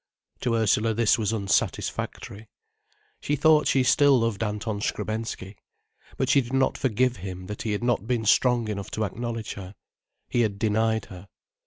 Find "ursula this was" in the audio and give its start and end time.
0.55-1.31